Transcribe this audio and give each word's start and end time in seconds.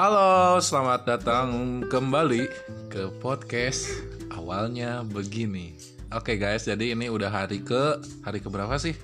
Halo, 0.00 0.56
selamat 0.64 1.04
datang 1.04 1.84
kembali 1.84 2.48
ke 2.88 3.12
podcast 3.20 3.84
awalnya 4.32 5.04
begini. 5.04 5.76
Oke 6.16 6.40
guys, 6.40 6.64
jadi 6.64 6.96
ini 6.96 7.12
udah 7.12 7.28
hari 7.28 7.60
ke 7.60 8.00
hari 8.24 8.40
ke 8.40 8.48
berapa 8.48 8.80
sih? 8.80 8.96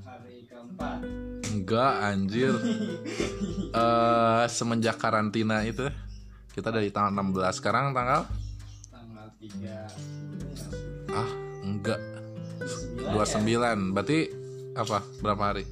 hari 0.00 0.48
keempat 0.48 1.04
Enggak, 1.52 1.92
anjir. 2.00 2.56
Eh 3.76 4.44
semenjak 4.48 4.96
karantina 4.96 5.68
itu 5.68 5.84
kita 6.56 6.72
dari 6.72 6.88
tanggal 6.88 7.20
16 7.20 7.60
sekarang 7.60 7.92
tanggal 7.92 8.24
tanggal 8.88 9.28
3 9.36 11.12
ah 11.12 11.30
enggak 11.60 12.00
29 13.04 13.52
ya? 13.52 13.76
29. 13.76 13.92
Berarti 13.92 14.18
apa? 14.80 15.04
Berapa 15.20 15.42
hari? 15.52 15.68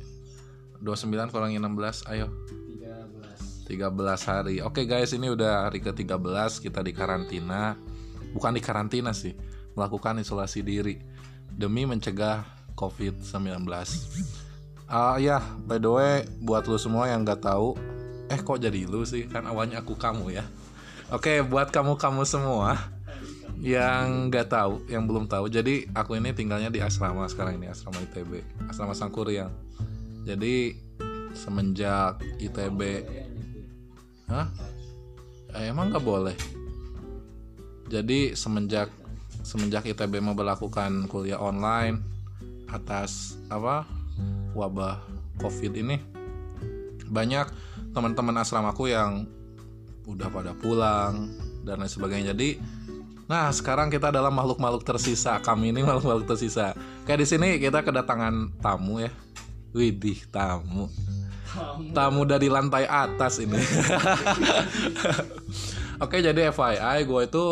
29 0.84 1.32
kurangi 1.32 1.56
16, 1.56 2.12
ayo. 2.12 2.28
13 3.68 3.98
13 4.08 4.24
hari. 4.24 4.64
Oke 4.64 4.88
guys, 4.88 5.12
ini 5.12 5.28
udah 5.28 5.68
hari 5.68 5.84
ke-13 5.84 6.64
kita 6.64 6.80
di 6.80 6.96
karantina. 6.96 7.76
Bukan 8.32 8.56
di 8.56 8.64
karantina 8.64 9.12
sih, 9.12 9.36
melakukan 9.76 10.16
isolasi 10.16 10.64
diri 10.64 10.96
demi 11.52 11.84
mencegah 11.84 12.48
COVID-19. 12.72 13.68
Ah 14.88 15.20
ya, 15.20 15.44
by 15.68 15.76
the 15.76 15.90
way, 15.92 16.24
buat 16.40 16.64
lu 16.64 16.80
semua 16.80 17.12
yang 17.12 17.28
nggak 17.28 17.44
tahu, 17.44 17.76
eh 18.32 18.40
kok 18.40 18.56
jadi 18.56 18.88
lu 18.88 19.04
sih? 19.04 19.28
Kan 19.28 19.44
awalnya 19.44 19.84
aku 19.84 19.92
kamu 19.92 20.32
ya. 20.32 20.44
Oke, 21.12 21.44
buat 21.44 21.68
kamu-kamu 21.68 22.24
semua 22.24 22.88
yang 23.60 24.32
nggak 24.32 24.48
tahu, 24.48 24.80
yang 24.88 25.04
belum 25.04 25.28
tahu, 25.28 25.52
jadi 25.52 25.84
aku 25.92 26.16
ini 26.16 26.32
tinggalnya 26.32 26.72
di 26.72 26.80
asrama 26.80 27.28
sekarang 27.28 27.60
ini, 27.60 27.68
asrama 27.68 28.00
ITB, 28.00 28.40
asrama 28.70 28.96
Sangkuriang. 28.96 29.52
Jadi 30.24 30.76
semenjak 31.36 32.20
ITB 32.38 32.80
Hah? 34.28 34.46
Eh, 35.56 35.72
emang 35.72 35.88
nggak 35.88 36.04
boleh. 36.04 36.36
Jadi 37.88 38.36
semenjak 38.36 38.92
semenjak 39.40 39.88
ITB 39.88 40.20
memperlakukan 40.20 41.08
kuliah 41.08 41.40
online 41.40 42.04
atas 42.68 43.40
apa 43.48 43.88
wabah 44.52 45.00
COVID 45.40 45.72
ini 45.72 45.96
banyak 47.08 47.48
teman-teman 47.96 48.44
asramaku 48.44 48.92
yang 48.92 49.24
udah 50.04 50.28
pada 50.28 50.52
pulang 50.52 51.32
dan 51.64 51.80
lain 51.80 51.90
sebagainya. 51.90 52.36
Jadi 52.36 52.78
Nah, 53.28 53.52
sekarang 53.52 53.92
kita 53.92 54.08
adalah 54.08 54.32
makhluk-makhluk 54.32 54.88
tersisa. 54.88 55.36
Kami 55.44 55.68
ini 55.68 55.84
makhluk-makhluk 55.84 56.32
tersisa. 56.32 56.72
Kayak 57.04 57.20
di 57.20 57.26
sini 57.28 57.48
kita 57.60 57.84
kedatangan 57.84 58.56
tamu 58.56 59.04
ya. 59.04 59.12
Widih, 59.76 60.24
tamu 60.32 60.88
tamu 61.96 62.28
dari 62.28 62.52
lantai 62.52 62.84
atas 62.84 63.40
ini. 63.40 63.56
Oke, 66.04 66.22
jadi 66.22 66.54
FYI 66.54 67.08
gue 67.08 67.22
itu 67.26 67.44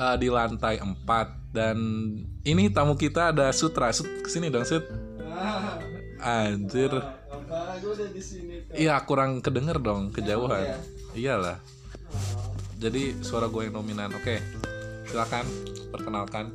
uh, 0.00 0.16
di 0.16 0.32
lantai 0.32 0.80
4 0.80 1.52
dan 1.52 1.76
ini 2.42 2.72
tamu 2.72 2.96
kita 2.96 3.36
ada 3.36 3.52
Sutra. 3.52 3.92
Sut, 3.92 4.08
ke 4.24 4.28
sini 4.32 4.48
dong, 4.48 4.64
Sut. 4.64 4.88
ah, 6.22 6.48
Anjir. 6.48 6.88
tuh 6.88 7.04
Iya, 8.72 8.96
kurang 9.04 9.44
kedenger 9.44 9.76
dong, 9.76 10.08
kejauhan. 10.08 10.64
Iya. 10.64 10.78
Iyalah. 11.12 11.60
Jadi 12.80 13.20
suara 13.20 13.52
gue 13.52 13.68
yang 13.68 13.76
dominan. 13.76 14.08
Oke. 14.16 14.40
Silakan 15.04 15.44
perkenalkan. 15.92 16.48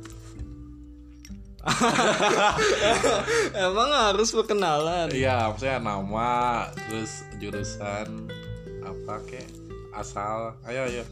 emang 3.66 3.90
harus 3.90 4.30
perkenalan 4.30 5.10
Iya, 5.10 5.50
maksudnya 5.50 5.82
nama, 5.82 6.70
terus 6.86 7.26
jurusan 7.42 8.30
apa 8.80 9.20
kek, 9.26 9.44
asal. 9.92 10.54
Ayo, 10.64 10.86
ayo. 10.86 11.04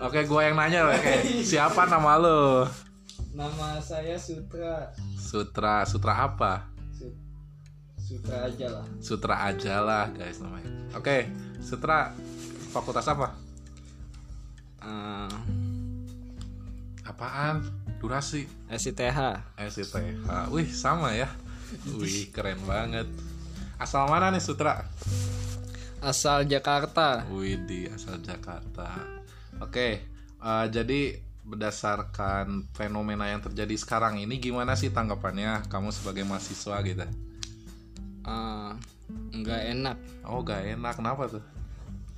Oke, 0.00 0.22
gue 0.24 0.40
yang 0.42 0.54
nanya 0.54 0.86
oke. 0.86 1.42
Siapa 1.42 1.88
nama 1.88 2.20
lo? 2.20 2.40
nama 3.36 3.76
saya 3.84 4.16
Sutra 4.16 4.96
Sutra, 5.12 5.84
Sutra 5.84 6.24
apa? 6.24 6.72
Sut- 6.88 7.20
Sutra 8.00 8.48
aja 8.48 8.66
lah 8.72 8.86
Sutra 8.96 9.34
aja 9.44 9.74
lah, 9.84 10.08
guys 10.08 10.40
namanya. 10.40 10.72
Oke, 10.96 11.28
Sutra 11.60 12.16
fakultas 12.70 13.06
apa? 13.06 13.34
Ah, 14.80 15.30
Apaan? 17.06 17.62
Durasi 17.96 18.44
SITH 18.68 19.00
SITH. 19.56 19.94
Wih, 20.52 20.68
sama 20.68 21.16
ya. 21.16 21.30
Wih, 21.96 22.28
keren 22.30 22.60
banget. 22.68 23.08
Asal 23.80 24.06
mana 24.06 24.30
nih 24.30 24.42
Sutra? 24.42 24.84
asal 25.96 26.46
Jakarta 26.46 27.26
Wih, 27.34 27.58
di 27.66 27.88
asal 27.90 28.20
Jakarta. 28.22 28.94
Oke, 29.58 30.06
eh, 30.38 30.66
jadi 30.70 31.18
berdasarkan 31.42 32.68
fenomena 32.74 33.26
yang 33.26 33.42
terjadi 33.42 33.74
sekarang 33.74 34.18
ini 34.20 34.38
gimana 34.38 34.78
sih 34.78 34.94
tanggapannya 34.94 35.66
kamu 35.66 35.90
sebagai 35.90 36.22
mahasiswa 36.22 36.78
gitu? 36.86 37.06
Ah, 38.22 38.74
nggak 39.34 39.62
enak 39.74 39.96
Oh, 40.26 40.42
gak 40.42 40.66
enak. 40.66 40.94
Kenapa 40.98 41.30
tuh? 41.30 41.42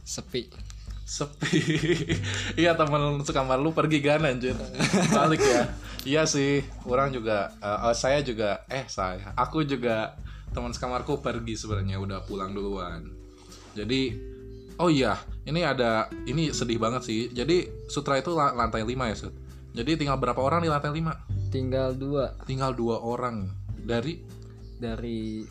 Sepi. 0.08 0.48
Sepi. 1.04 1.60
Iya 2.60 2.76
temen 2.76 3.20
sekamar 3.24 3.60
lu 3.60 3.76
pergi 3.76 4.00
kan 4.00 4.24
anjir? 4.24 4.56
Balik 5.12 5.40
ya. 5.44 5.62
Iya 6.08 6.22
sih 6.24 6.64
orang 6.88 7.12
juga 7.12 7.52
eh, 7.60 7.92
eh, 7.92 7.94
saya 7.96 8.24
juga 8.24 8.64
eh 8.72 8.88
saya 8.88 9.36
aku 9.36 9.64
juga 9.68 10.16
teman 10.52 10.72
sekamarku 10.72 11.20
pergi 11.20 11.56
sebenarnya 11.56 12.00
udah 12.00 12.24
pulang 12.24 12.56
duluan. 12.56 13.08
Jadi 13.76 14.16
oh 14.80 14.88
iya 14.88 15.20
ini 15.44 15.60
ada 15.64 16.08
ini 16.24 16.52
sedih 16.52 16.80
banget 16.80 17.04
sih. 17.04 17.28
Jadi 17.28 17.88
sutra 17.88 18.16
itu 18.16 18.32
la- 18.32 18.56
lantai 18.56 18.84
5 18.84 19.12
ya 19.12 19.16
Sut 19.16 19.34
jadi 19.76 20.00
tinggal 20.00 20.16
berapa 20.16 20.40
orang 20.40 20.64
di 20.64 20.72
lantai 20.72 20.92
5 20.92 21.52
tinggal 21.52 21.92
dua. 21.96 22.36
Tinggal 22.48 22.72
dua 22.76 23.00
orang. 23.00 23.48
Dari? 23.80 24.20
Dari 24.80 25.44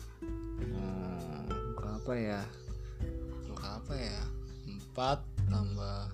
hmm, 0.62 1.74
berapa 1.78 2.12
ya? 2.14 2.42
Berapa 3.50 3.94
ya 3.94 4.37
empat 4.98 5.22
tambah 5.46 6.10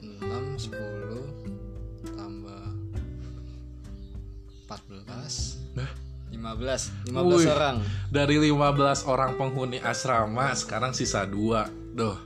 enam 0.00 0.56
sepuluh 0.56 1.28
tambah 2.08 2.72
empat 4.64 4.80
belas. 4.88 5.60
Nah. 5.76 5.92
lima 6.32 6.56
belas 6.56 6.88
lima 7.04 7.20
belas 7.20 7.44
Wih. 7.44 7.52
orang. 7.52 7.76
dari 8.08 8.40
15 8.48 9.12
orang 9.12 9.36
penghuni 9.36 9.76
asrama 9.84 10.56
sekarang 10.56 10.96
sisa 10.96 11.28
dua. 11.28 11.68
Duh, 11.68 12.16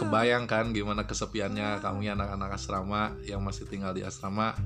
kebayangkan 0.00 0.72
gimana 0.72 1.04
kesepiannya 1.04 1.84
kami 1.84 2.08
anak-anak 2.16 2.56
asrama 2.56 3.12
yang 3.28 3.44
masih 3.44 3.68
tinggal 3.68 3.92
di 3.92 4.00
asrama? 4.00 4.56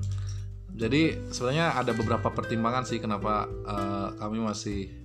Jadi 0.71 1.27
sebenarnya 1.27 1.75
ada 1.75 1.91
beberapa 1.91 2.31
pertimbangan 2.31 2.87
sih 2.87 3.03
kenapa 3.03 3.51
eh, 3.51 4.07
kami 4.15 4.39
masih 4.39 4.95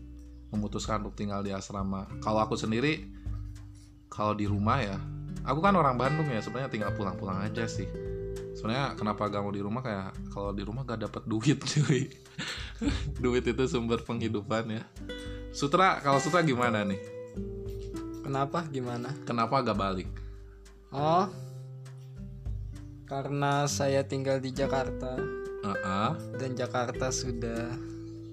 memutuskan 0.55 1.03
untuk 1.03 1.19
tinggal 1.19 1.43
di 1.43 1.51
asrama. 1.51 2.07
Kalau 2.23 2.47
aku 2.47 2.55
sendiri 2.55 3.11
kalau 4.07 4.39
di 4.39 4.47
rumah 4.47 4.79
ya 4.79 5.16
aku 5.47 5.63
kan 5.63 5.75
orang 5.79 5.95
Bandung 5.95 6.27
ya 6.29 6.43
sebenarnya 6.43 6.69
tinggal 6.69 6.93
pulang-pulang 6.93 7.41
aja 7.47 7.65
sih. 7.71 7.87
Sebenarnya 8.59 8.99
kenapa 8.99 9.31
gak 9.31 9.41
mau 9.41 9.55
di 9.55 9.63
rumah 9.63 9.81
kayak 9.81 10.35
kalau 10.35 10.51
di 10.51 10.67
rumah 10.67 10.83
gak 10.83 11.07
dapet 11.07 11.23
duit 11.25 11.59
cuy. 11.73 12.11
Duit 13.23 13.45
itu 13.47 13.65
sumber 13.71 14.03
penghidupan 14.03 14.69
ya. 14.69 14.83
Sutra 15.55 16.03
kalau 16.03 16.19
Sutra 16.21 16.43
gimana 16.43 16.83
nih? 16.85 17.01
Kenapa? 18.27 18.67
Gimana? 18.69 19.15
Kenapa 19.25 19.63
gak 19.63 19.79
balik? 19.79 20.11
Oh 20.91 21.31
karena 23.07 23.71
saya 23.71 24.03
tinggal 24.03 24.43
di 24.43 24.51
Jakarta. 24.51 25.15
Heeh. 25.67 26.11
dan 26.39 26.55
Jakarta 26.55 27.11
sudah 27.11 27.75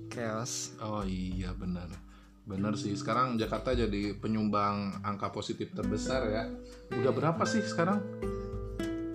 chaos. 0.10 0.78
Oh 0.78 1.02
iya 1.02 1.50
benar 1.58 2.03
benar 2.44 2.76
sih. 2.76 2.92
Sekarang 2.96 3.40
Jakarta 3.40 3.72
jadi 3.72 4.16
penyumbang 4.20 5.00
angka 5.04 5.32
positif 5.32 5.72
terbesar 5.72 6.22
ya. 6.28 6.44
Udah 6.92 7.12
berapa 7.16 7.44
sih 7.48 7.64
sekarang? 7.64 8.04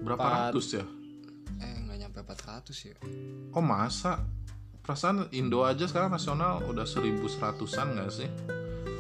Berapa 0.05 0.25
Empat. 0.25 0.41
ratus 0.53 0.67
ya? 0.81 0.85
Eh 1.61 1.75
nggak 1.85 1.99
nyampe 2.01 2.19
400 2.25 2.89
ya. 2.89 2.97
Oh 3.53 3.61
masa? 3.61 4.25
Perasaan 4.81 5.29
Indo 5.37 5.69
aja 5.69 5.85
sekarang 5.85 6.09
nasional 6.09 6.65
udah 6.65 6.89
seribu 6.89 7.29
seratusan 7.29 7.93
gak 8.01 8.09
sih? 8.09 8.29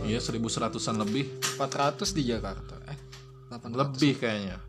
Iya 0.04 0.20
seribu 0.20 0.52
seratusan 0.52 1.00
lebih. 1.00 1.40
400 1.56 2.12
di 2.12 2.28
Jakarta. 2.28 2.76
Eh 2.84 2.98
800 3.48 3.72
lebih 3.72 4.12
kayaknya. 4.20 4.60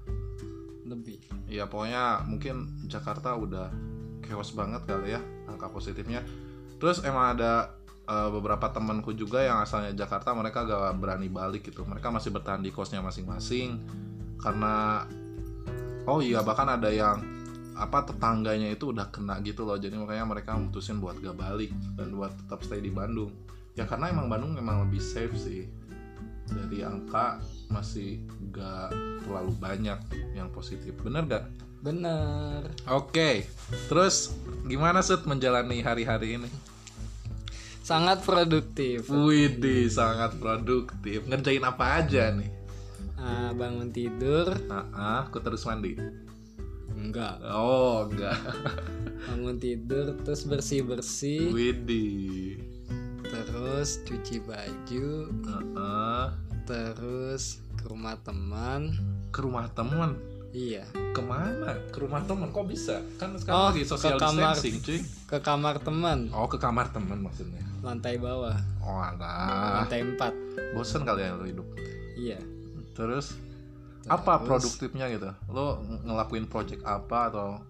Lebih. 0.88 1.20
Ya 1.52 1.68
pokoknya 1.68 2.24
mungkin 2.24 2.88
Jakarta 2.88 3.36
udah 3.36 3.68
chaos 4.24 4.56
banget 4.56 4.88
kali 4.88 5.12
ya 5.12 5.22
angka 5.52 5.68
positifnya. 5.68 6.24
Terus 6.80 7.04
emang 7.04 7.36
ada 7.36 7.76
eh, 8.10 8.30
beberapa 8.34 8.74
temanku 8.74 9.14
juga 9.14 9.46
yang 9.46 9.62
asalnya 9.62 9.94
Jakarta 9.94 10.34
mereka 10.34 10.66
gak 10.66 10.98
berani 10.98 11.30
balik 11.30 11.70
gitu. 11.70 11.86
Mereka 11.86 12.10
masih 12.10 12.34
bertahan 12.34 12.66
di 12.66 12.74
kosnya 12.74 13.06
masing-masing 13.06 13.78
karena 14.42 15.06
oh 16.10 16.24
iya 16.24 16.42
bahkan 16.42 16.66
ada 16.66 16.90
yang 16.90 17.22
apa 17.80 18.04
tetangganya 18.12 18.74
itu 18.74 18.92
udah 18.92 19.14
kena 19.14 19.38
gitu 19.46 19.64
loh. 19.64 19.78
Jadi 19.78 19.96
makanya 19.96 20.26
mereka 20.26 20.58
mutusin 20.58 20.98
buat 20.98 21.22
gak 21.22 21.38
balik 21.38 21.70
dan 21.96 22.12
buat 22.18 22.34
tetap 22.34 22.66
stay 22.66 22.82
di 22.82 22.92
Bandung. 22.92 23.32
Ya 23.78 23.86
karena 23.86 24.10
emang 24.12 24.28
Bandung 24.28 24.58
memang 24.58 24.90
lebih 24.90 25.00
safe 25.00 25.38
sih. 25.38 25.70
Dari 26.50 26.82
angka 26.82 27.38
masih 27.70 28.26
gak 28.50 28.90
terlalu 29.22 29.54
banyak 29.62 30.00
yang 30.34 30.50
positif. 30.50 30.98
Bener 31.00 31.24
gak? 31.30 31.46
bener. 31.80 32.68
Oke, 32.92 33.48
terus 33.88 34.36
gimana 34.68 35.00
Sud 35.00 35.24
menjalani 35.24 35.80
hari-hari 35.80 36.36
ini? 36.36 36.50
Sangat 37.90 38.22
produktif 38.22 39.10
Widih, 39.10 39.90
sangat 39.90 40.38
produktif. 40.38 41.26
Ngerjain 41.26 41.66
apa 41.66 42.06
aja 42.06 42.30
nih? 42.30 42.50
Ah, 43.18 43.50
bangun 43.52 43.90
tidur 43.90 44.54
Ah, 44.70 44.86
ah, 44.94 45.18
aku 45.26 45.42
terus 45.42 45.66
mandi. 45.66 45.98
enggak 46.94 47.42
Oh, 47.50 48.06
enggak. 48.06 48.38
bangun 49.26 49.58
tidur 49.58 50.14
terus 50.22 50.46
bersih 50.46 50.86
bersih 50.86 51.50
Widih. 51.50 52.62
terus 53.26 54.06
cuci 54.06 54.38
baju 54.46 55.10
Ah, 55.50 55.66
ah. 55.74 56.28
terus 56.70 57.58
ke 57.74 57.90
rumah 57.90 58.22
teman 58.22 58.94
Ke 59.34 59.42
rumah 59.42 59.66
teman. 59.74 60.14
Iya 60.51 60.84
Ke 61.10 61.22
mana? 61.22 61.78
Ke 61.90 61.98
rumah 62.00 62.22
teman 62.22 62.50
kok 62.50 62.66
bisa? 62.66 63.01
Kan 63.16 63.36
sekarang 63.36 63.56
Oh, 63.56 63.68
lagi 63.69 63.84
social 63.84 64.16
ke 64.16 64.22
kamar. 64.22 64.54
distancing, 64.54 64.75
cuy. 64.80 65.00
ke 65.25 65.38
kamar 65.40 65.75
teman 65.78 66.19
Oh, 66.30 66.46
ke 66.46 66.57
kamar 66.57 66.90
teman 66.90 67.19
maksudnya. 67.19 67.62
lantai 67.80 68.16
bawah 68.16 68.57
Oh, 68.80 69.00
alah. 69.00 69.81
lantai 69.81 70.04
4 70.04 70.34
Bosen 70.72 71.01
kali 71.01 71.22
ya 71.22 71.31
lo 71.31 71.44
hidup. 71.44 71.68
iya 72.16 72.40
Terus 72.92 73.40
apa 74.06 74.36
Terus- 74.38 74.48
produktifnya 74.50 75.07
gitu? 75.07 75.30
Lo 75.48 75.80
ng- 75.80 76.04
ngelakuin 76.06 76.46
project 76.46 76.84
apa 76.84 77.30
atau 77.30 77.62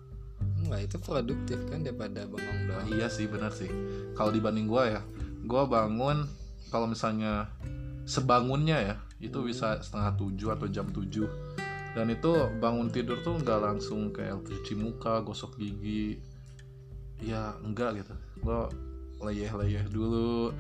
enggak 0.59 0.81
itu 0.83 0.97
produktif 0.99 1.59
kan 1.67 1.79
daripada 1.79 2.23
bengong 2.23 2.59
Ah, 2.65 2.79
doang 2.79 2.87
iya 2.89 3.07
sih 3.07 3.25
benar 3.25 3.51
sih. 3.51 3.67
Kalau 4.11 4.29
dibanding 4.29 4.65
gua 4.65 4.87
ya, 4.89 5.01
gua 5.43 5.63
bangun 5.65 6.25
kalau 6.67 6.85
misalnya 6.85 7.47
sebangunnya 8.03 8.77
ya 8.79 8.95
itu 9.19 9.39
bisa 9.41 9.77
setengah 9.77 10.15
tujuh 10.15 10.49
atau 10.49 10.65
jam 10.65 10.87
tujuh 10.87 11.27
dan 11.99 12.07
itu 12.15 12.31
bangun 12.63 12.87
tidur 12.87 13.19
tuh 13.19 13.35
nggak 13.43 13.59
langsung 13.59 14.15
kayak 14.15 14.39
cuci 14.47 14.71
muka, 14.79 15.19
gosok 15.19 15.59
gigi, 15.59 16.15
ya 17.19 17.51
enggak 17.59 17.99
gitu. 17.99 18.15
Gua 18.39 18.71
leyeh-leyeh 19.19 19.83
dulu, 19.91 20.55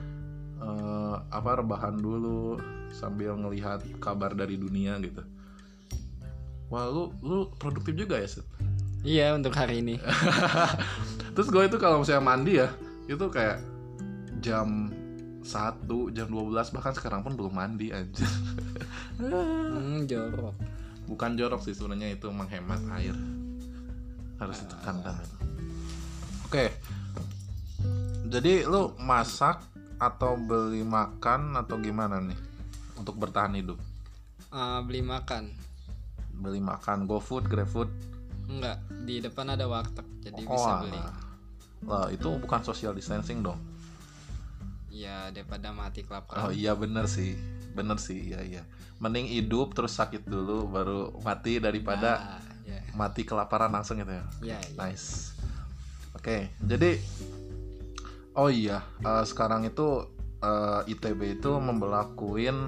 eh, 0.59 1.15
apa 1.31 1.63
rebahan 1.63 1.95
dulu 1.95 2.59
sambil 2.91 3.39
ngelihat 3.39 3.87
kabar 4.03 4.35
dari 4.35 4.59
dunia 4.59 4.99
gitu. 4.99 5.23
Wah 6.67 6.91
lu 6.91 7.15
lu 7.23 7.47
produktif 7.55 7.95
juga 7.95 8.19
ya 8.19 8.27
Seth? 8.27 8.59
iya 9.07 9.31
untuk 9.31 9.55
hari 9.55 9.79
ini 9.79 9.95
Terus 11.35 11.47
gue 11.47 11.63
itu 11.71 11.77
kalau 11.79 12.03
misalnya 12.03 12.23
mandi 12.23 12.59
ya 12.59 12.67
itu 13.07 13.25
kayak 13.31 13.63
jam 14.43 14.91
1, 15.39 15.87
jam 16.13 16.27
12 16.27 16.75
bahkan 16.75 16.93
sekarang 16.93 17.23
pun 17.23 17.33
belum 17.33 17.55
mandi 17.55 17.95
aja. 17.95 18.27
hmm, 19.23 20.03
jorok 20.05 20.68
Bukan 21.09 21.33
jorok 21.33 21.65
sih 21.65 21.73
sebenarnya 21.73 22.13
itu 22.13 22.29
menghemat 22.29 22.77
air. 22.93 23.17
Harus 24.37 24.61
ditekankan 24.61 25.17
itu. 25.17 25.37
Oke. 26.45 26.65
Jadi 28.29 28.61
lu 28.63 28.93
masak 28.95 29.65
atau 29.97 30.37
beli 30.37 30.85
makan 30.85 31.57
atau 31.57 31.75
gimana 31.75 32.21
nih 32.21 32.37
untuk 32.95 33.17
bertahan 33.17 33.57
hidup? 33.57 33.75
Ah, 34.49 34.79
beli 34.79 35.01
makan 35.01 35.49
Beli 36.31 36.61
makan 36.63 37.03
GoFood, 37.03 37.49
GrabFood. 37.49 37.89
enggak 38.47 38.77
di 39.03 39.21
depan 39.21 39.53
ada 39.53 39.65
warteg 39.65 40.05
jadi 40.21 40.41
Oh, 40.41 40.49
bisa 40.49 40.71
beli 40.81 40.97
alah. 40.97 41.15
Lah, 41.79 42.07
itu 42.09 42.29
bukan 42.37 42.61
social 42.61 42.93
distancing 42.93 43.41
dong. 43.41 43.59
ya 44.89 45.29
daripada 45.29 45.69
mati 45.69 46.01
kelaparan 46.01 46.43
Oh 46.43 46.51
iya 46.51 46.73
bener 46.73 47.05
sih, 47.05 47.37
bener 47.73 47.97
sih, 48.01 48.33
iya 48.33 48.39
iya. 48.41 48.61
Mending 48.99 49.31
hidup 49.31 49.71
terus 49.77 49.95
sakit 49.95 50.27
dulu 50.27 50.67
baru 50.67 51.15
mati 51.23 51.61
daripada 51.61 52.39
Ah, 52.39 52.41
ya 52.67 52.79
mati 52.93 53.23
kelaparan 53.23 53.71
langsung 53.71 54.01
gitu 54.01 54.11
ya. 54.11 54.25
ya, 54.43 54.59
ya. 54.59 54.75
Nice. 54.75 55.37
Oke, 56.17 56.51
jadi 56.59 56.99
oh 58.35 58.49
iya, 58.51 58.83
eh, 59.05 59.23
sekarang 59.23 59.63
itu 59.63 60.03
eh, 60.41 60.91
ITB 60.91 61.39
itu 61.39 61.51
membelakuin 61.55 62.67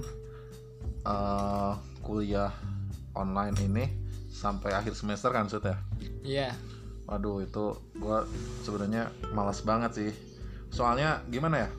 eh, 1.03 1.73
kuliah 2.01 2.53
online 3.13 3.57
ini 3.61 3.85
sampai 4.31 4.71
akhir 4.73 4.95
semester 4.95 5.29
kan 5.35 5.51
Sud 5.51 5.67
ya? 5.67 5.77
Iya, 6.23 6.49
Waduh 7.11 7.43
itu 7.43 7.75
gua 7.99 8.23
sebenarnya 8.63 9.11
malas 9.35 9.59
banget 9.67 9.91
sih. 9.99 10.11
Soalnya 10.71 11.19
gimana 11.27 11.67
ya? 11.67 11.69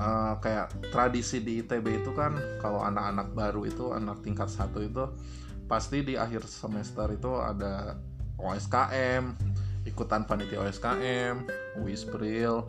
Eh, 0.00 0.34
kayak 0.40 0.72
tradisi 0.88 1.44
di 1.44 1.60
ITB 1.60 2.00
itu 2.00 2.16
kan 2.16 2.32
kalau 2.56 2.80
anak-anak 2.80 3.36
baru 3.36 3.68
itu 3.68 3.92
anak 3.92 4.24
tingkat 4.24 4.48
satu 4.48 4.80
itu 4.80 5.04
pasti 5.68 6.00
di 6.00 6.16
akhir 6.16 6.48
semester 6.48 7.04
itu 7.12 7.36
ada 7.36 8.00
OSKM, 8.40 9.36
ikutan 9.84 10.24
panitia 10.24 10.64
OSKM, 10.64 11.44
Wispril 11.84 12.64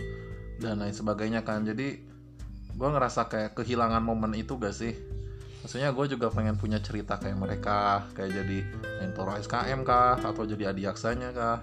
dan 0.60 0.84
lain 0.84 0.92
sebagainya 0.92 1.48
kan. 1.48 1.64
Jadi 1.64 2.04
gua 2.76 3.00
ngerasa 3.00 3.32
kayak 3.32 3.56
kehilangan 3.56 4.04
momen 4.04 4.36
itu 4.36 4.60
gak 4.60 4.76
sih? 4.76 4.92
Maksudnya 5.64 5.94
gue 5.94 6.06
juga 6.18 6.34
pengen 6.34 6.58
punya 6.58 6.82
cerita 6.82 7.22
kayak 7.22 7.38
mereka, 7.38 8.04
kayak 8.18 8.44
jadi 8.44 8.60
mentor 8.98 9.38
OSKM 9.38 9.86
kah, 9.86 10.18
atau 10.18 10.44
jadi 10.44 10.74
adiaksanya 10.74 11.30
kah. 11.32 11.62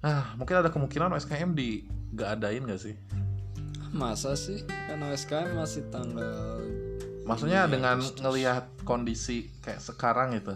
Nah, 0.00 0.32
mungkin 0.40 0.64
ada 0.64 0.72
kemungkinan 0.72 1.12
OSKM 1.12 1.52
di 1.52 1.84
gak 2.16 2.40
adain 2.40 2.64
gak 2.64 2.80
sih? 2.80 2.96
Masa 3.90 4.38
sih 4.38 4.62
kan 4.66 5.02
OSKM 5.02 5.58
masih 5.58 5.82
tanggal 5.90 6.62
Maksudnya 7.26 7.70
dengan 7.70 8.02
Agustus. 8.02 8.18
ngelihat 8.22 8.64
kondisi 8.82 9.50
kayak 9.62 9.82
sekarang 9.82 10.34
itu. 10.34 10.54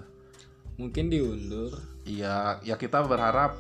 mungkin 0.75 1.07
diundur 1.07 1.71
Iya, 2.03 2.61
ya 2.67 2.75
kita 2.77 3.01
berharap 3.07 3.57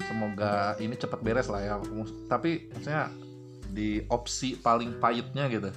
semoga 0.00 0.78
ini 0.80 0.96
cepat 0.96 1.20
beres 1.20 1.50
lah 1.52 1.60
ya. 1.60 1.74
Tapi 2.30 2.72
maksudnya 2.72 3.12
di 3.74 4.00
opsi 4.08 4.56
paling 4.56 4.96
pahitnya 5.02 5.50
gitu. 5.52 5.68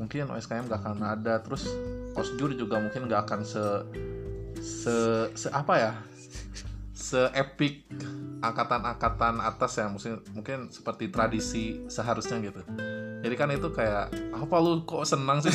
Mungkin 0.00 0.28
OSKM 0.32 0.68
gak 0.70 0.80
akan 0.86 1.00
ada, 1.04 1.40
terus 1.40 1.68
Osjur 2.16 2.52
juga 2.56 2.80
mungkin 2.80 3.08
gak 3.10 3.28
akan 3.28 3.40
se 3.44 3.64
se, 4.60 4.96
se 5.36 5.48
apa 5.52 5.74
ya? 5.76 5.92
Se 6.96 7.28
epic 7.36 7.84
angkatan-angkatan 8.44 9.40
atas 9.40 9.80
ya, 9.80 9.86
mungkin 9.88 10.20
mungkin 10.36 10.58
seperti 10.68 11.08
tradisi 11.08 11.84
seharusnya 11.88 12.40
gitu. 12.40 12.60
Jadi 13.24 13.34
kan 13.34 13.48
itu 13.50 13.68
kayak 13.72 14.12
apa 14.32 14.56
lu 14.60 14.84
kok 14.84 15.08
senang 15.08 15.40
sih? 15.40 15.50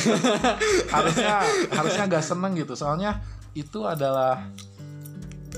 harusnya 0.94 1.46
harusnya 1.72 2.04
gak 2.10 2.26
seneng 2.26 2.58
gitu. 2.58 2.74
Soalnya 2.74 3.22
itu 3.54 3.84
adalah 3.84 4.48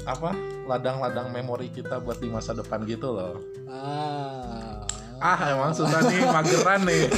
apa 0.05 0.37
ladang-ladang 0.69 1.33
memori 1.33 1.73
kita 1.73 2.01
buat 2.01 2.21
di 2.21 2.29
masa 2.29 2.53
depan 2.53 2.85
gitu 2.85 3.13
loh 3.13 3.41
ah 3.71 4.85
ah 5.21 5.39
emang 5.49 5.73
susah 5.73 6.05
nih 6.05 6.21
mageran 6.35 6.85
nih 6.85 7.09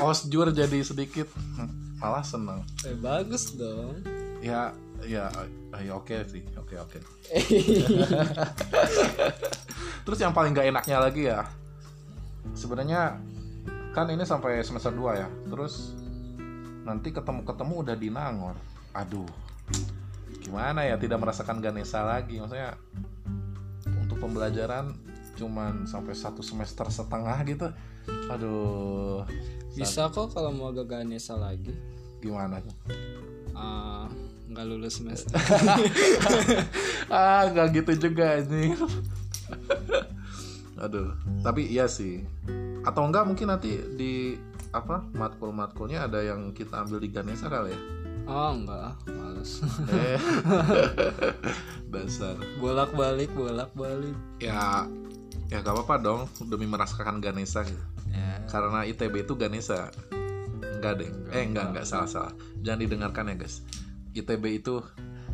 osjur 0.00 0.48
jadi 0.52 0.80
sedikit 0.80 1.28
malah 2.00 2.24
seneng 2.24 2.64
eh, 2.88 2.96
bagus 2.96 3.52
dong 3.56 4.00
ya 4.40 4.72
ya 5.04 5.28
ya 5.76 5.92
oke 5.92 6.24
sih 6.30 6.46
oke 6.56 6.74
oke. 6.80 6.98
Terus 10.06 10.18
yang 10.22 10.32
paling 10.32 10.54
gak 10.54 10.70
enaknya 10.70 10.98
lagi 11.02 11.28
ya 11.28 11.44
sebenarnya 12.54 13.18
kan 13.90 14.06
ini 14.12 14.22
sampai 14.28 14.60
semester 14.60 14.92
2 14.92 15.16
ya 15.16 15.28
terus 15.48 15.96
nanti 16.84 17.10
ketemu-ketemu 17.10 17.74
udah 17.82 17.96
di 17.96 18.08
Nangor. 18.12 18.54
Aduh 18.94 19.26
gimana 20.44 20.86
ya 20.86 20.94
tidak 21.00 21.24
merasakan 21.24 21.58
Ganesha 21.58 22.04
lagi. 22.04 22.38
Maksudnya 22.38 22.76
untuk 23.98 24.20
pembelajaran 24.20 24.94
cuman 25.36 25.88
sampai 25.88 26.14
satu 26.14 26.44
semester 26.44 26.86
setengah 26.92 27.38
gitu. 27.48 27.66
Aduh 28.30 29.26
bisa 29.74 30.06
kok 30.12 30.30
kalau 30.30 30.54
mau 30.54 30.70
ke 30.70 30.84
Ganesha 30.86 31.34
lagi. 31.34 31.74
Gimana 32.20 32.62
tuh? 32.62 32.76
Ah 33.56 34.06
nggak 34.50 34.64
lulus 34.66 35.02
semester. 35.02 35.34
Ah 37.06 37.46
nggak 37.50 37.82
gitu 37.82 38.10
juga 38.10 38.42
ini 38.42 38.74
aduh 40.82 41.14
tapi 41.40 41.70
iya 41.70 41.86
sih. 41.86 42.26
Atau 42.82 43.06
enggak 43.06 43.26
mungkin 43.26 43.48
nanti 43.48 43.78
di 43.94 44.36
apa 44.74 45.06
matkul-matkulnya 45.14 46.04
ada 46.04 46.20
yang 46.20 46.52
kita 46.52 46.84
ambil 46.84 46.98
di 47.00 47.08
Ganesha 47.14 47.46
kali 47.46 47.72
ya? 47.72 47.80
Oh 48.26 48.50
enggak 48.58 48.90
ah, 48.90 48.94
males. 49.06 49.62
Eh. 49.88 50.18
Dasar. 51.94 52.36
Bolak 52.58 52.90
balik 52.92 53.30
bolak 53.32 53.70
balik 53.78 54.18
ya 54.42 54.84
ya 55.46 55.62
gak 55.62 55.78
apa-apa 55.78 55.94
dong 56.02 56.22
demi 56.50 56.66
merasakan 56.66 57.22
Ganesha 57.22 57.62
gitu. 57.62 57.84
Ya. 58.10 58.42
Karena 58.50 58.82
ITB 58.82 59.24
itu 59.24 59.38
Ganesha. 59.38 59.94
Enggak 60.60 61.06
deh. 61.06 61.10
Eh 61.30 61.46
enggak. 61.46 61.70
enggak 61.70 61.86
salah 61.86 62.10
salah. 62.10 62.32
Jangan 62.66 62.82
didengarkan 62.82 63.30
ya 63.30 63.36
guys 63.38 63.62
ITB 64.16 64.64
itu 64.64 64.80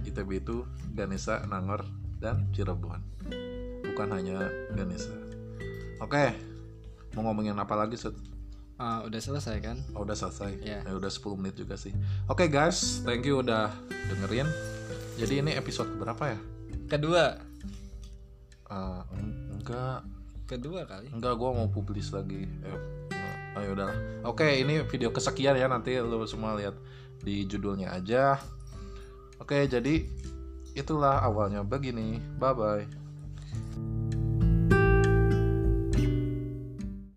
ITB 0.02 0.42
itu 0.42 0.66
Ganesa, 0.92 1.46
Nangor, 1.46 1.86
dan 2.18 2.50
Cirebon. 2.50 2.98
Bukan 3.86 4.08
hanya 4.10 4.50
Ganesa. 4.74 5.14
Oke, 6.02 6.34
mau 7.14 7.30
ngomongin 7.30 7.54
apa 7.54 7.78
lagi 7.78 7.94
Sud? 7.94 8.18
Ah, 8.82 9.06
udah 9.06 9.20
selesai 9.22 9.62
kan? 9.62 9.78
Oh, 9.94 10.02
udah 10.02 10.18
selesai. 10.18 10.58
Iya. 10.58 10.82
Ya, 10.82 10.92
udah 10.98 11.06
10 11.06 11.38
menit 11.38 11.54
juga 11.54 11.78
sih. 11.78 11.94
Oke 12.26 12.50
guys, 12.50 13.06
thank 13.06 13.22
you 13.22 13.38
udah 13.38 13.70
dengerin. 14.10 14.50
Jadi 15.22 15.38
ini 15.38 15.54
episode 15.54 15.94
berapa 15.94 16.34
ya? 16.34 16.38
Kedua, 16.90 17.38
eng- 19.14 19.60
enggak, 19.60 20.02
kedua 20.50 20.82
kali. 20.88 21.14
enggak 21.14 21.34
gua 21.38 21.54
mau 21.54 21.68
publis 21.70 22.10
lagi. 22.10 22.48
Eh, 22.48 22.80
ayo 23.60 23.76
udahlah. 23.78 23.94
Oke, 24.26 24.50
ini 24.58 24.82
video 24.88 25.14
kesekian 25.14 25.54
ya 25.54 25.70
nanti 25.70 25.94
lu 26.02 26.24
semua 26.26 26.58
lihat 26.58 26.74
di 27.22 27.46
judulnya 27.46 27.94
aja. 27.94 28.40
Oke, 29.42 29.66
jadi 29.66 30.06
itulah 30.78 31.18
awalnya 31.18 31.66
begini. 31.66 32.22
Bye 32.38 32.54
bye. 32.54 32.86